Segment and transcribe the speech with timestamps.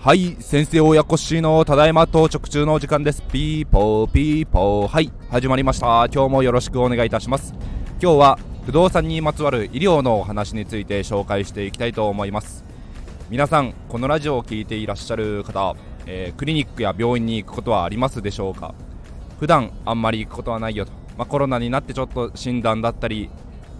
[0.00, 3.22] はい先生親子しのただいま到着中のお時間です。
[3.22, 4.88] ピーポーピーポー。
[4.88, 6.08] はい始まりました。
[6.12, 7.54] 今日もよろしくお願いいたします。
[8.02, 12.64] 今日は不動産にまつわる医療のお話について紹介していきたいと思います。
[13.30, 15.76] 皆さんこのラジオを聴いていらっしゃる方、
[16.06, 18.74] えー、クリニックや病院に行くことはありますでしょうか？
[19.38, 23.30] 普段あんまり行くことはないよと、まあ、コロナになってちょっと診断だったり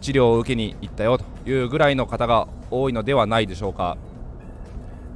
[0.00, 3.96] 治療を受けに行ったよというぐらいの方が多いのではないでしょうか。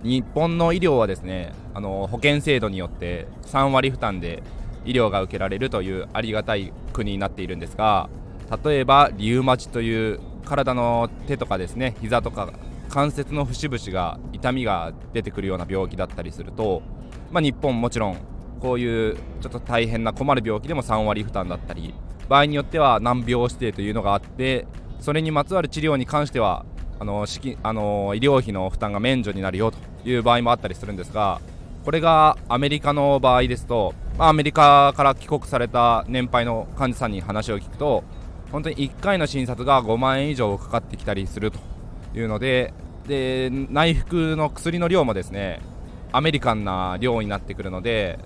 [0.03, 4.43] 日本の医療はですねあの保険制度によって3割負担で
[4.85, 8.09] 医療が受けられるというありがたい国になっているんですが
[8.65, 12.51] 例えばリウマチという体の手とかですね膝とか
[12.89, 16.83] 関節の節々が痛みが出てくるような病気だったりすると、
[17.31, 18.17] まあ、日本もちろん
[18.59, 21.95] こういうちょっと大変な困る病気でも3割負担だったり
[22.31, 24.65] 場合によっては難病指定というのがあって
[25.01, 26.65] それにまつわる治療に関しては
[27.01, 27.27] あの
[27.63, 31.41] あの医療費の負担が免除になるよという場合もあったりするんですが
[31.85, 38.05] これがアメリカの場合ですと、まあ、アメリカから帰国された年配の患者さんに話を聞くと
[38.53, 41.59] 本当に1回の診察が5万円以上かかってきたりすると
[42.15, 42.73] いうので
[43.09, 45.61] で内服の薬の量もですね
[46.13, 48.21] アメリカンな量になってくるので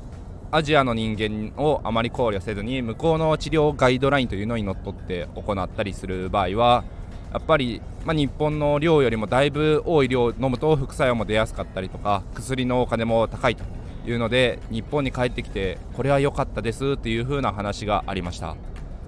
[0.55, 6.85] アジアの人間をあまり考慮せずに向こうの治療ガイドラインというのにのっとって行ったりする場合は
[7.33, 13.65] やっぱり、まあ、日本の量よりもだいぶ多い量飲むと副作用も出やすかったりとか薬のお金も高いと
[14.07, 18.55] いうので日本に帰ってきてこれは良かったですっていう風な話がありました。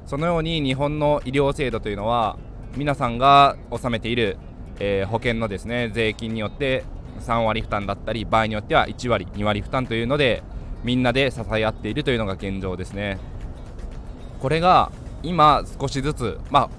[0.04, 2.38] そのように日本の医療制度というのは
[2.76, 4.36] 皆さんが納めている、
[4.80, 6.82] えー、保険のですね税金によって
[7.20, 10.42] 3割負担だったり場合によっては1割2割負担というので
[10.86, 13.18] みんなで支え合っているというのが現状ですね。
[14.40, 14.92] これが
[15.24, 16.70] 今少しずつまあ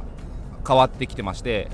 [0.65, 1.67] 変わってきてまして、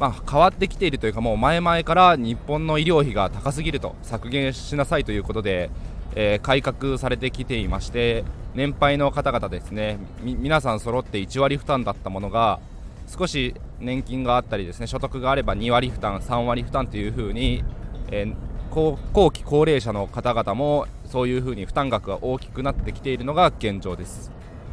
[0.00, 5.70] まあ、変わってきているというかもう前々から日本の医療費が高すぎると削減しなさいということで、
[6.16, 8.24] えー、改革されてきていまして
[8.54, 12.58] 年配の方々ですね皆さん揃って1割負担だったものが
[13.06, 17.62] 少し年金があったりですね所得があれば2割負担3割負担というふうに、
[18.10, 18.34] えー、
[18.76, 24.30] 後後期高齢者の方々もそういうふうに負担額が大きくなってきているのが現状です、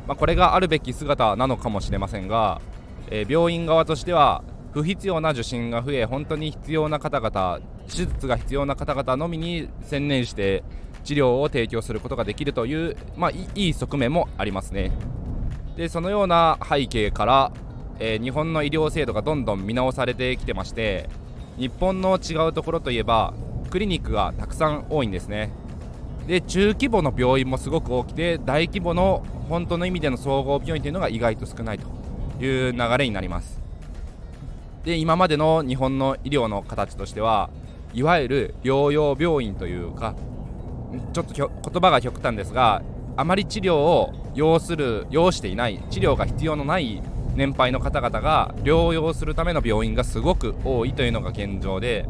[0.08, 2.62] まあ、これがあるべき姿なのかもしれませんが
[3.10, 4.44] え病院側としては
[4.74, 10.64] 不必要な受診が増え本当に必要な方々手術が必要な方々のみに専念して
[11.04, 14.92] 治療を提供することができるという、まあ、いい側面もありますね。
[15.76, 17.52] でそのような背景から、
[18.00, 21.10] えー、日本の医療制度がどんどん見直されてきてまして
[21.58, 23.34] 日本の違うところといえば
[23.74, 25.50] クリニックがたくさん多いんですね。
[26.28, 31.88] で中規模の病院もすごく多くて大規模の本当の意味での総合病院というのが意外と少ないと
[32.40, 33.60] いう流れになります。
[34.84, 37.50] で今までの日本の医療の形としては
[37.96, 40.14] いわゆる療養病院というか
[41.12, 42.84] ちょっと言葉が極端ですが
[43.18, 47.02] あまり治療を要する要していない治療が必要のない
[47.34, 52.08] 年配の方々が療養するための病院がすごく多いというのが現状で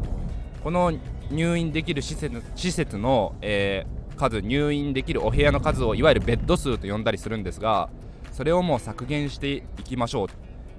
[0.62, 0.92] この
[1.30, 7.88] 入院できる施設施設の、えー、数入院できるお部屋の数をいわゆるベッド数と呼んだりするんですが
[8.32, 10.28] それをもう削減していきましょう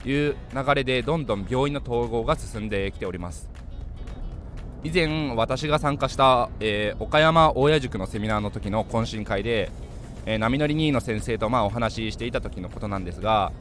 [0.03, 3.49] という流れでどんどん病院の統合が進んできております。
[4.83, 9.71] 以前私が参加した、えー、岡山大谷塾のセミナーの時の懇親会で、
[10.27, 13.51] えー、波乗り2位の先生とまあお話ししていた時のことなんですが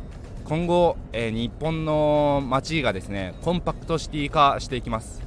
[0.44, 5.23] 今後、えー、日本の街がですねコンパクトシティ化していきます。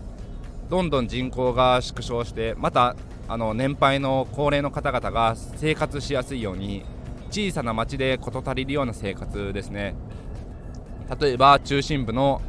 [0.70, 2.96] どんどん人口が縮小してまた
[3.28, 6.84] あの年配の高齢の方々が生活しやすいように
[7.30, 9.96] 小さな町で事足りるような生活ですね。
[11.20, 12.42] 例えば中心部の、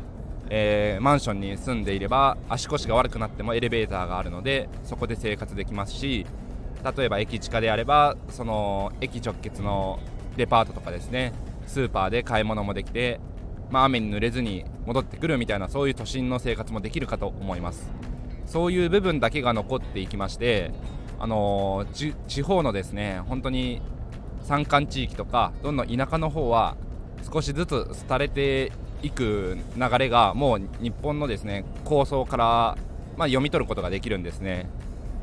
[0.51, 6.27] えー、マンションに住んでいれば足腰が悪くなってもエレベーターがあるのでそこで生活できますし
[6.97, 10.01] 例えば駅地下であればその駅直結の
[10.37, 11.33] デパートとかですね。
[11.67, 13.21] スーパーで買い物もできて、
[13.71, 18.08] まあ、雨に濡れずに戻ってくるみたいなそういう都心の生活もできるかと思います。
[18.49, 20.73] そういう部分だけが残っていきまして
[21.21, 23.83] あの、地方のですね本当に
[24.45, 26.77] 山間地域とかどんどん田舎の方は
[27.31, 28.73] 少しずつ廃れて
[29.03, 32.79] いく流れがもう日本のですね構想から、
[33.17, 34.69] まあ、読み取ることができるんですね。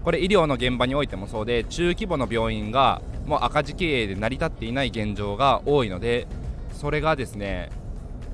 [0.04, 6.27] これ医療の現場においてもそうで中規模の病院がもう赤字経営で成り立っていない現状が多いので
[6.74, 7.72] それがですね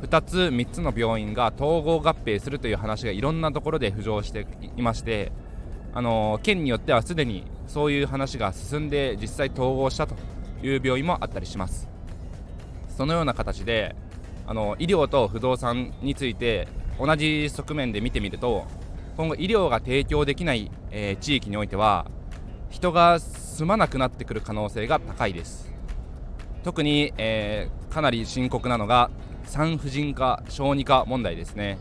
[0.02, 5.32] 2つ3つの病院が統合合併するという話がいろんなところで浮上していまして
[5.94, 10.16] あの県によってはすでにそういう話が進んで実際統合したと
[10.64, 11.90] いう病院もあったりします。
[12.98, 13.96] そのような形で
[14.46, 16.68] あの医療と不動産について
[17.00, 18.68] 同じ側面で見てみると
[19.18, 22.06] 今後医療が提供できない、えー、地域においては
[22.70, 25.72] 人が住まなくなってくる可能性が高いです。
[26.64, 29.10] 特に、えー、かなり深刻なのが
[29.52, 31.78] 産婦人科小児科問題ですね。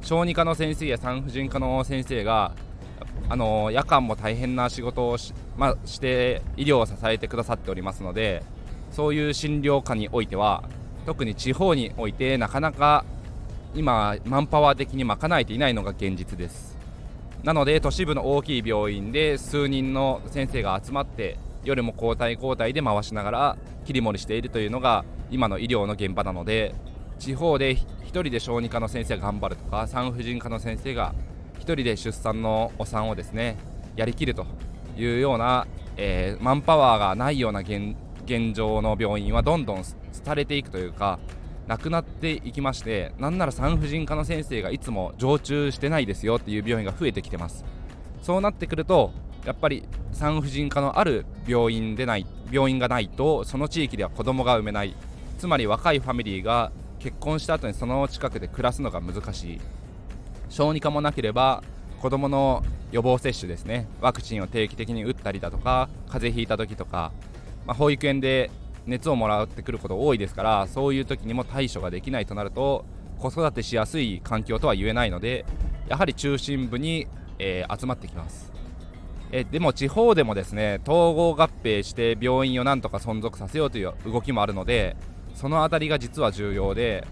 [0.00, 2.54] 小児科の先生や産婦人科の先生が
[3.28, 8.42] あの夜間も大変な仕事をし,、まあ、して医療を支えてくださっておりますので
[8.90, 10.64] そういう診療科においては
[11.04, 13.04] 特に地方においてなかなか
[13.74, 16.78] 今マンパワー的に賄えていないのが現実です。
[17.42, 26.74] なので都市部の大きい病院で数人の先生が集まって夜も交代交代で回しながら切り盛りしているというのが今の医療の現場なので
[27.18, 31.14] 地方で1人で小児科の先生が頑張るとか産婦人科の先生が
[31.58, 33.56] 1人で出産のお産をですね
[33.96, 34.46] やりきると
[34.96, 35.66] いうような、
[35.96, 39.82] えー、マンパワーがないような現状の病院はどんどん
[40.24, 41.18] 廃れていくというか
[41.66, 47.64] なくなっていきましてなんなら産婦人科の先生がいつも常駐してないですよっていう病院が増えてきてます。
[48.22, 49.12] そうなってくると
[49.44, 54.94] やっぱり産婦人科のある病院でない病院がないとその地域では子供が産めない。
[55.38, 56.72] つまり若いファミリーが
[57.04, 59.60] 結婚した後にその近くで暮らすのが難しい。
[60.48, 61.62] 小児科もなければ
[62.00, 63.86] 子供の予防接種ですね。
[64.00, 67.12] ワクチンを定期的に打ったりだとか風邪ひいた時とか、
[67.66, 68.50] まあ、保育園で
[68.86, 72.86] 熱をもらってくること多いですからそういう時にも対処ができないとなると
[73.18, 75.44] 子育てしやすい環境とは言えないので
[75.88, 77.06] やはり中心部に、
[77.38, 78.50] えー、集まってきます。
[79.30, 84.96] えでも地方でもですね統合合併して病院をなんとか存続させようという動きもあるので
[85.34, 87.06] その辺りが実は重要で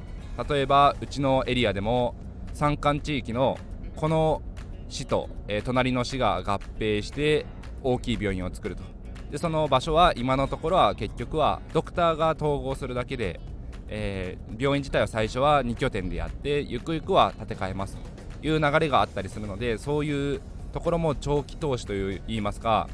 [0.48, 2.14] 例えばうちのエリアでも
[2.54, 3.58] 山間地域の
[3.96, 4.42] この
[4.88, 7.46] 市と、えー、隣の市が合併して
[7.82, 8.82] 大きい病院を作ると。
[9.30, 13.40] でその場所は今のところは結局はドクターが統合するだけで、
[13.88, 18.22] えー、病院自体は最初は2拠点でやってゆくゆくは建て替えますと。
[18.42, 20.40] いう流れがあったりするのでそういう
[20.72, 22.88] ところも長期投資といいますか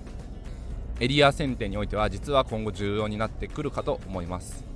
[1.00, 4.67] エリア選定においては実は今後重要になってくるかと思います。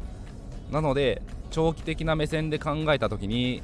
[0.70, 3.62] なので長期的な目線で考えた時に、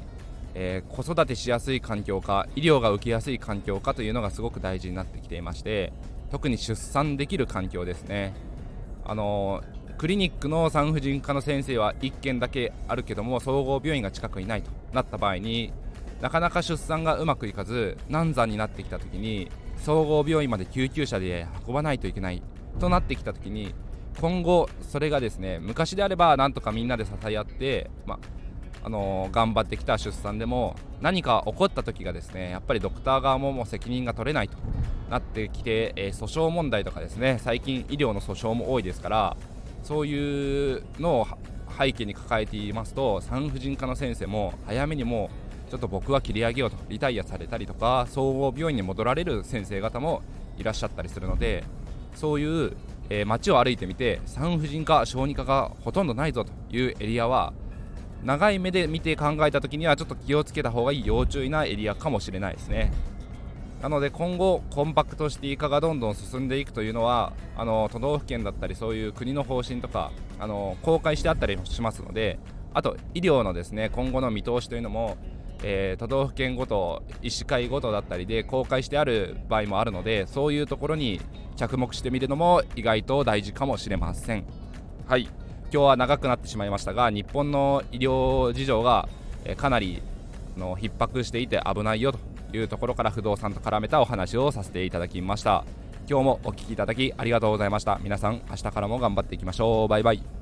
[0.54, 5.92] えー、子育てしやすい環境か医療が受けやすい環境かというのがすごく大事になってきていまして
[6.30, 8.34] 特に出産できる環境ですね。
[9.04, 9.62] あの
[9.96, 15.72] クリニックの産婦人科の先生は1件だけあるけども総合病院が近くにないとなった場合に
[16.20, 22.42] なかなか出産がうまくいかず難産になってきた時に総合病院まで救急車で運ばないといけない
[22.78, 23.74] となってきた時に
[24.20, 28.19] 今後それがですね昔であればなんとかみんなで支え合って、ま
[28.82, 34.56] あのー、頑張ってきた出産でも何か起こった時がですねやっぱりドクター側ももう責任が取れないと
[35.11, 39.37] なってきて、えー、訴訟問題とかですね最近医療の訴訟も多いですから
[39.85, 41.26] そういうのを
[41.79, 45.31] 背景に抱えていますと産婦人科の先生も早めにも
[45.70, 50.23] ちょっと僕は切り上げようとリタイアされたりとか総合病院に戻られる先生方も
[50.56, 51.62] いらっしゃったりするので
[52.15, 52.73] そういう、
[53.10, 57.52] えー、街を歩いてみて産婦人科小児科がほとんどないぞというエリアは
[58.25, 62.93] 長い目で見て考えた時にはちょっと気をつけた方がいい要注意なエリアかもしれないですね。
[63.81, 70.10] なので今後、コンパクトシティ化がどんどん進んでいくというのはあの都道府県だったりそういう国の方針とか
[70.40, 72.40] あの公開してあったりしますので
[72.75, 75.16] あと医療のですね今後の見通しというのも、
[75.62, 81.20] えー、都道府県ごと医師会ごとだったりで公開してある場合もあるのでそういうところに
[81.56, 84.44] 着目してみるのも意外と大事かもしれません。
[85.06, 85.29] はい。
[85.70, 89.06] 今日は長くなってしまいましたが日本の医療事情が、
[89.44, 90.03] えー、かなり
[90.56, 92.19] の逼迫していて危ないよと
[92.56, 95.65] いうところから不動産と絡めたお話をさせていただきました。
[96.08, 97.98] 今日もお聴きいただきありがとうございました。
[98.03, 99.88] 皆さん明日からも頑張っていきましょう。
[99.88, 100.37] バイバイ